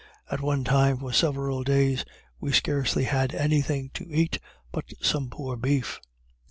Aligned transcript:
At 0.31 0.41
one 0.41 0.63
time, 0.63 0.97
for 0.97 1.13
several 1.13 1.63
days, 1.63 2.05
we 2.39 2.53
scarcely 2.53 3.03
had 3.03 3.35
any 3.35 3.61
thing 3.61 3.91
to 3.93 4.09
eat 4.11 4.39
but 4.71 4.85
some 4.99 5.29
poor 5.29 5.55
beef. 5.55 6.01